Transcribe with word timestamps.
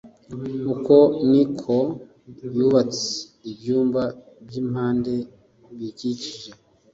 Uko 0.73 0.95
ni 1.31 1.43
ko 1.59 1.77
yubatse 2.57 3.07
ibyumba 3.51 4.03
by’impande 4.45 5.13
biyikikije 5.75 6.49